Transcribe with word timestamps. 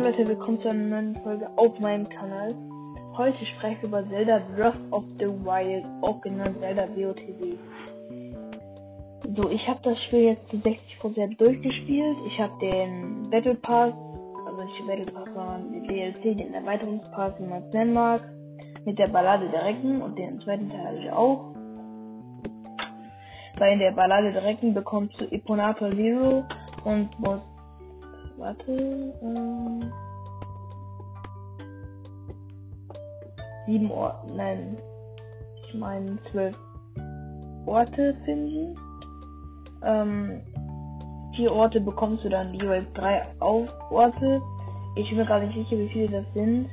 Moin 0.00 0.12
Leute, 0.12 0.28
willkommen 0.28 0.62
zu 0.62 0.68
einer 0.70 0.82
neuen 0.82 1.16
Folge 1.16 1.46
auf 1.56 1.78
meinem 1.78 2.08
Kanal. 2.08 2.54
Heute 3.18 3.36
spreche 3.44 3.76
ich 3.76 3.82
über 3.82 4.02
Zelda 4.08 4.40
Breath 4.56 4.80
of 4.92 5.04
the 5.18 5.26
Wild, 5.26 5.84
auch 6.00 6.22
genannt 6.22 6.56
Zelda 6.58 6.88
WOTW. 6.96 7.58
So, 9.36 9.50
ich 9.50 9.68
habe 9.68 9.78
das 9.82 10.02
Spiel 10.04 10.20
jetzt 10.20 10.48
zu 10.48 10.56
60% 10.56 11.36
durchgespielt. 11.36 12.16
Ich 12.28 12.40
habe 12.40 12.52
den 12.62 13.28
Battle 13.28 13.56
Pass, 13.56 13.92
also 14.46 14.64
nicht 14.64 14.78
den 14.78 14.86
Battle 14.86 15.12
Pass, 15.12 15.28
sondern 15.34 15.70
den 15.70 15.84
DLC, 15.86 16.22
den 16.38 16.54
Erweiterungspass, 16.54 17.34
wie 17.38 17.44
man 17.44 17.62
es 17.62 17.72
nennen 17.74 17.92
mag, 17.92 18.22
mit 18.86 18.98
der 18.98 19.08
Ballade 19.08 19.50
der 19.50 19.66
Recken 19.66 20.00
und 20.00 20.18
den 20.18 20.40
zweiten 20.40 20.70
Teil 20.70 20.86
habe 20.86 20.96
ich 20.96 21.12
auch. 21.12 21.44
Bei 23.58 23.76
der 23.76 23.92
Ballade 23.92 24.32
der 24.32 24.44
Recken 24.44 24.72
bekommst 24.72 25.20
du 25.20 25.26
Eponator 25.26 25.90
Zero 25.90 26.44
und 26.84 27.10
musst 27.20 27.59
Warte. 28.40 28.72
Ähm, 29.22 29.92
sieben 33.66 33.90
Orte. 33.90 34.32
Nein. 34.34 34.78
Ich 35.68 35.74
meine 35.74 36.18
zwölf 36.30 36.56
Orte 37.66 38.16
finden. 38.24 38.74
Ähm, 39.84 40.40
vier 41.36 41.52
Orte 41.52 41.80
bekommst 41.80 42.24
du 42.24 42.30
dann 42.30 42.54
jeweils 42.54 42.90
drei 42.94 43.22
Auf 43.40 43.68
Orte. 43.90 44.40
Ich 44.96 45.08
bin 45.10 45.18
mir 45.18 45.26
gerade 45.26 45.46
nicht 45.46 45.56
sicher, 45.56 45.78
wie 45.78 45.88
viele 45.90 46.08
das 46.08 46.32
sind. 46.32 46.68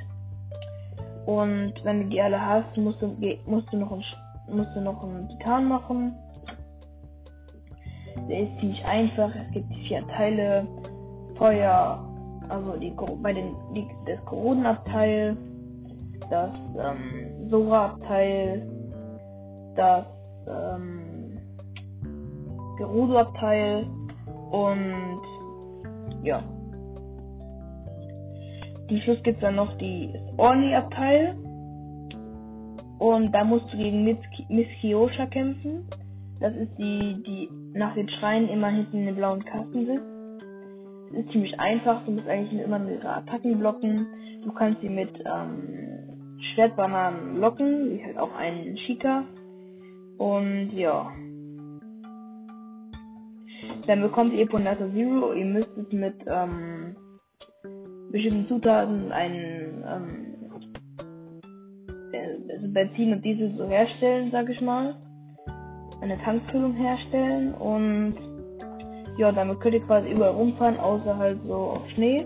Und 1.26 1.74
wenn 1.84 2.04
du 2.04 2.10
die 2.10 2.22
alle 2.22 2.40
hast, 2.40 2.78
musst 2.78 3.02
du, 3.02 3.08
musst 3.46 3.72
du 3.74 3.78
noch 3.78 3.92
ein, 3.92 4.04
musst 4.50 4.74
du 4.74 4.80
noch 4.80 5.04
einen 5.04 5.28
Titan 5.28 5.68
machen. 5.68 6.16
Der 8.30 8.44
ist 8.44 8.60
ziemlich 8.62 8.84
einfach. 8.86 9.30
Es 9.36 9.52
gibt 9.52 9.74
vier 9.86 10.08
Teile. 10.08 10.66
Feuer, 11.38 12.04
also 12.50 12.78
die, 12.78 12.94
bei 13.22 13.34
den, 13.34 13.56
die, 13.74 13.88
das 14.06 14.24
Korodenabteil, 14.26 15.38
das 16.30 16.52
ähm, 16.78 17.50
Sora-Abteil, 17.50 18.68
das 19.76 20.06
ähm, 20.48 21.38
Gerudo-Abteil 22.78 23.88
und 24.52 25.22
ja. 26.24 26.44
Die 28.90 29.02
Schluss 29.02 29.22
gibt 29.24 29.38
es 29.38 29.42
dann 29.42 29.56
noch 29.56 29.78
die 29.78 30.14
Orni-Abteil. 30.38 31.36
Und 33.00 33.32
da 33.32 33.44
musst 33.44 33.72
du 33.72 33.78
gegen 33.78 34.04
Miss, 34.04 34.68
Kyosha 34.82 35.28
kämpfen. 35.28 35.88
Das 36.40 36.56
ist 36.56 36.72
die, 36.78 37.22
die 37.24 37.50
nach 37.78 37.94
den 37.94 38.10
Schreien 38.10 38.48
immer 38.50 38.70
hinten 38.70 39.00
in 39.00 39.06
den 39.08 39.16
blauen 39.16 39.44
Kasten 39.44 39.86
sitzt 39.86 40.17
ist 41.12 41.32
ziemlich 41.32 41.60
einfach. 41.60 42.04
Du 42.06 42.12
musst 42.12 42.28
eigentlich 42.28 42.62
immer 42.62 42.80
mit 42.80 43.04
Attacken 43.06 43.60
blocken. 43.60 44.08
Du 44.44 44.52
kannst 44.52 44.82
sie 44.82 44.90
mit 44.90 45.10
ähm, 45.26 46.38
Schwertbananen 46.54 47.40
locken, 47.40 47.92
wie 47.92 48.04
halt 48.04 48.18
auch 48.18 48.34
einen 48.36 48.76
Chica. 48.76 49.24
Und 50.18 50.72
ja. 50.74 51.12
Dann 53.86 54.02
bekommt 54.02 54.34
ihr 54.34 54.42
Eponata 54.42 54.90
Zero. 54.92 55.34
Ihr 55.34 55.46
müsst 55.46 55.78
es 55.78 55.92
mit 55.92 56.16
ähm, 56.28 56.96
bestimmten 58.12 58.48
Zutaten 58.48 59.12
einen 59.12 59.84
ähm, 59.88 60.28
äh, 62.12 62.54
also 62.54 62.68
Benzin 62.74 63.14
und 63.14 63.24
Diesel 63.24 63.54
so 63.58 63.68
herstellen, 63.68 64.30
sag 64.32 64.50
ich 64.50 64.62
mal. 64.62 64.96
Eine 66.02 66.18
Tankfüllung 66.20 66.74
herstellen 66.74 67.54
und 67.54 68.37
ja, 69.18 69.32
damit 69.32 69.60
könnt 69.60 69.74
ihr 69.74 69.82
quasi 69.82 70.10
überall 70.10 70.34
rumfahren, 70.34 70.80
außer 70.80 71.18
halt 71.18 71.40
so 71.46 71.56
auf 71.56 71.90
Schnee. 71.96 72.26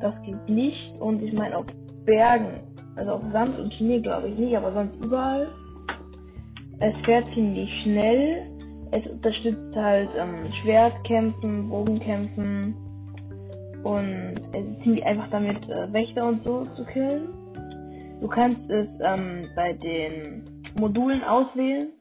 Das 0.00 0.14
geht 0.22 0.48
nicht. 0.48 1.00
Und 1.00 1.22
ich 1.22 1.32
meine 1.32 1.56
auf 1.56 1.66
Bergen, 2.04 2.60
also 2.96 3.12
auf 3.12 3.22
Sand 3.32 3.58
und 3.58 3.72
Schnee 3.74 4.00
glaube 4.00 4.28
ich 4.28 4.38
nicht, 4.38 4.56
aber 4.56 4.72
sonst 4.72 4.96
überall. 5.04 5.48
Es 6.80 6.94
fährt 7.04 7.26
ziemlich 7.34 7.70
schnell. 7.82 8.46
Es 8.90 9.06
unterstützt 9.06 9.76
halt 9.76 10.08
ähm, 10.18 10.52
Schwertkämpfen, 10.62 11.68
Bogenkämpfen. 11.68 12.74
Und 13.82 14.40
es 14.52 14.64
ist 14.64 14.82
ziemlich 14.82 15.04
einfach 15.04 15.28
damit, 15.30 15.68
äh, 15.68 15.92
Wächter 15.92 16.26
und 16.26 16.42
so 16.44 16.64
zu 16.76 16.84
killen. 16.86 17.28
Du 18.20 18.26
kannst 18.26 18.68
es 18.70 18.88
ähm, 19.00 19.46
bei 19.54 19.74
den 19.74 20.62
Modulen 20.74 21.22
auswählen. 21.22 21.92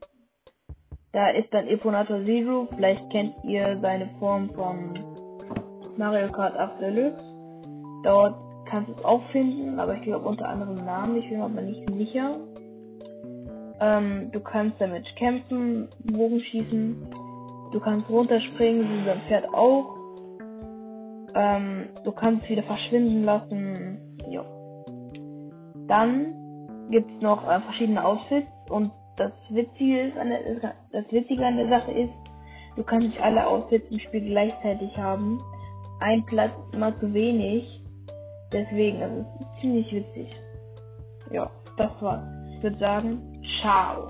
Da 1.12 1.30
ist 1.30 1.54
dann 1.54 1.68
Eponator 1.68 2.24
Zero. 2.26 2.68
Vielleicht 2.76 3.10
kennt 3.10 3.34
ihr 3.44 3.78
seine 3.82 4.10
Form 4.20 4.50
von 4.52 4.94
Mario 5.98 6.32
Kart 6.32 6.56
8 6.58 6.82
Deluxe. 6.82 7.24
Dort 8.04 8.36
kannst 8.66 8.90
du 8.90 8.94
es 8.94 9.06
auch 9.06 9.24
finden, 9.32 9.80
aber 9.80 9.96
ich 9.96 10.02
glaube 10.02 10.28
unter 10.28 10.48
anderem 10.48 10.76
Namen. 10.86 11.18
Ich 11.18 11.30
bin 11.30 11.42
aber 11.42 11.62
nicht 11.62 11.90
sicher. 11.94 12.38
Ähm, 13.80 14.30
du 14.32 14.40
kannst 14.40 14.80
damit 14.82 15.06
kämpfen, 15.16 15.88
Bogen 16.04 16.40
schießen. 16.40 17.08
Du 17.72 17.80
kannst 17.80 18.10
runterspringen, 18.10 18.82
wie 18.84 19.06
beim 19.06 19.22
Pferd 19.28 19.54
auch. 19.54 19.96
Ähm, 21.36 21.90
du 22.04 22.12
kannst 22.12 22.44
es 22.44 22.50
wieder 22.50 22.64
verschwinden 22.64 23.24
lassen. 23.24 24.18
Ja. 24.30 24.44
Dann 25.88 26.34
gibt 26.90 27.10
es 27.12 27.22
noch 27.22 27.48
äh, 27.48 27.60
verschiedene 27.62 28.04
Outfits 28.04 28.48
und 28.70 28.92
das 29.18 29.32
Witzige 29.50 30.14
an 30.20 30.30
der, 30.30 30.74
das 30.92 31.12
Witzige 31.12 31.46
an 31.46 31.58
der 31.58 31.68
Sache 31.68 31.92
ist, 31.92 32.14
du 32.76 32.84
kannst 32.84 33.08
nicht 33.08 33.22
alle 33.22 33.46
Outfits 33.46 33.90
im 33.92 34.00
Spiel 34.00 34.22
gleichzeitig 34.22 34.96
haben. 34.98 35.42
Ein 36.00 36.24
Platz 36.26 36.54
immer 36.74 36.98
zu 37.00 37.14
wenig. 37.14 37.82
Deswegen, 38.54 39.00
das 39.00 39.12
ist 39.12 39.62
ziemlich 39.62 39.92
witzig. 39.92 40.30
Ja, 41.32 41.50
das 41.78 41.92
war's. 42.02 42.24
Ich 42.56 42.64
würde 42.64 42.78
sagen, 42.78 43.44
ciao. 43.60 44.10